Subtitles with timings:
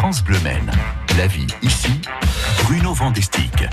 [0.00, 0.70] France Bleu Maine.
[1.18, 2.00] La vie ici,
[2.64, 3.68] Bruno Vandestick.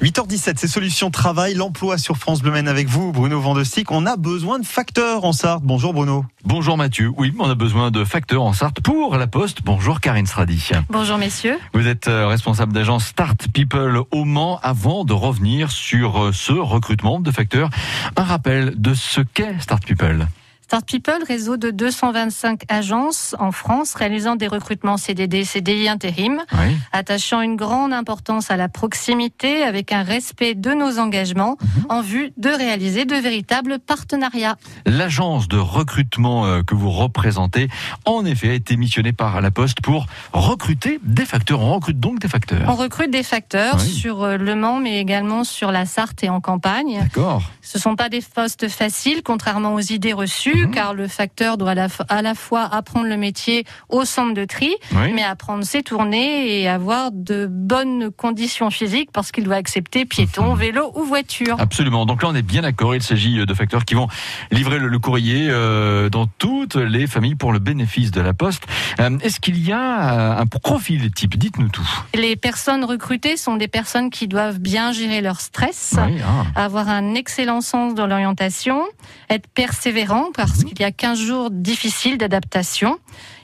[0.00, 3.90] 8h17, c'est Solutions Travail, l'emploi sur France Bleu Maine avec vous, Bruno Vandestick.
[3.90, 5.62] On a besoin de facteurs en Sarthe.
[5.62, 6.24] Bonjour Bruno.
[6.42, 7.12] Bonjour Mathieu.
[7.18, 9.58] Oui, on a besoin de facteurs en Sarthe pour la Poste.
[9.62, 10.70] Bonjour Karine Stradi.
[10.88, 11.58] Bonjour messieurs.
[11.74, 14.58] Vous êtes euh, responsable d'agence Start People au Mans.
[14.62, 17.68] Avant de revenir sur euh, ce recrutement de facteurs,
[18.16, 20.26] un rappel de ce qu'est Start People.
[20.68, 26.76] Start People, réseau de 225 agences en France réalisant des recrutements CDD, CDI intérim, Oui.
[26.92, 31.56] attachant une grande importance à la proximité avec un respect de nos engagements
[31.88, 34.56] en vue de réaliser de véritables partenariats.
[34.84, 37.68] L'agence de recrutement euh, que vous représentez,
[38.04, 41.62] en effet, a été missionnée par la Poste pour recruter des facteurs.
[41.62, 42.76] On recrute donc des On facteurs.
[42.76, 43.86] recrute des facteurs Oui.
[43.88, 46.98] sur euh, Le Mans, mais également sur la Sarthe et en campagne.
[47.00, 47.42] D'accord.
[47.62, 50.70] Ce sont pas des postes faciles, contrairement aux idées reçues, Mhm.
[50.72, 54.34] car le facteur doit à la, f- à la fois apprendre le métier au centre
[54.34, 55.12] de tri, Oui.
[55.14, 60.52] mais apprendre ses tournées et avoir de bonnes conditions physiques parce qu'il doit accepter piéton,
[60.54, 60.58] Mhm.
[60.58, 61.56] vélo ou voiture.
[61.58, 62.06] Absolument.
[62.06, 62.94] Donc là, on est bien d'accord.
[62.94, 64.08] Il s'agit de facteurs qui vont
[64.50, 68.64] livrer le, le courrier euh, dans toutes les familles pour le bénéfice de la Poste.
[69.00, 71.36] Euh, Est-ce qu'il y a euh, un profil type?
[71.36, 71.88] Dites-nous tout.
[72.14, 75.94] Les personnes recrutées sont des personnes qui doivent bien gérer leur stress.
[75.98, 76.44] Oui, ah.
[76.60, 78.82] avoir un excellent sens dans l'orientation,
[79.28, 80.64] être persévérant parce Mhm.
[80.70, 82.98] qu'il y a 15 jours difficiles d'adaptation.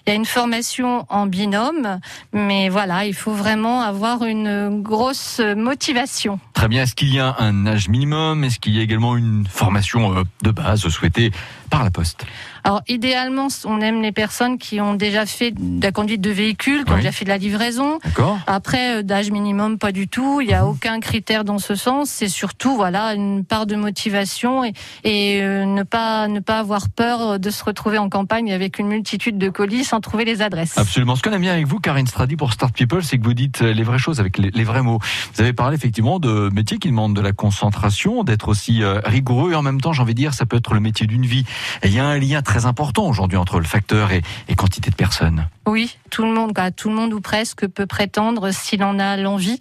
[0.07, 1.99] Il y a une formation en binôme,
[2.35, 6.39] mais voilà, il faut vraiment avoir une grosse motivation.
[6.53, 6.83] Très bien.
[6.83, 8.45] Est-ce qu'il y a un âge minimum?
[8.45, 11.31] Est-ce qu'il y a également une formation euh, de base souhaitée
[11.71, 12.27] par la Poste?
[12.67, 16.85] Alors idéalement, on aime les personnes qui ont déjà fait de la conduite de véhicule,
[16.85, 17.99] qui ont déjà fait de la livraison.
[18.03, 20.41] D'accord Après, euh, d'âge minimum, pas du tout.
[20.41, 22.09] Il n'y a aucun critère dans ce sens.
[22.09, 26.89] C'est surtout, voilà, une part de motivation et, et euh, ne pas ne pas avoir
[26.89, 30.77] peur de se retrouver en campagne avec une multitude de colis trouver les adresses.
[30.79, 31.17] Absolument.
[31.17, 33.63] Ce qu'on aime bien avec vous, Karine Stradi, pour Start People, c'est que vous dites
[33.63, 34.99] euh, les vraies choses avec les, vrais mots.
[35.35, 39.53] Vous avez parlé effectivement de métiers qui demandent de la concentration, d'être aussi euh, rigoureux
[39.53, 41.45] et en même temps, j'ai envie de dire, ça peut être le métier d'une vie.
[41.85, 44.23] Il y a un lien très important aujourd'hui entre le facteur et
[44.57, 45.47] quantité de personnes.
[45.67, 49.17] Oui, tout le monde, quoi, tout le monde ou presque peut prétendre, s'il en a
[49.17, 49.59] l'envie,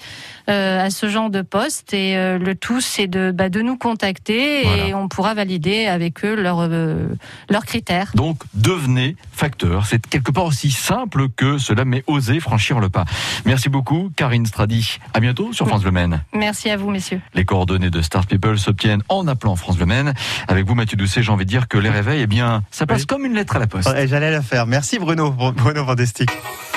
[0.50, 1.94] euh, à ce genre de poste.
[1.94, 4.98] Et euh, le tout, c'est de bah, de nous contacter et Voilà.
[4.98, 7.08] on pourra valider avec eux leurs euh,
[7.50, 8.12] leurs critères.
[8.16, 9.86] Donc, devenez facteur.
[9.86, 13.06] C'est quelque part aussi simple que cela, mais osez franchir le pas.
[13.46, 14.98] Merci beaucoup, Karine Stradi.
[15.14, 16.22] À bientôt sur France Le Maine.
[16.34, 17.22] Merci à vous, messieurs.
[17.34, 20.14] Les coordonnées de Start People s'obtiennent en appelant France Le Maine.
[20.50, 23.02] Avec vous, Mathieu Doucet, j'ai envie de dire que les réveils, eh bien, ça passe
[23.02, 23.06] Oui.
[23.08, 23.90] comme une lettre à la poste.
[23.90, 24.66] Ouais, J'allais la faire.
[24.68, 26.73] Merci Bruno, Bruno Vandestick.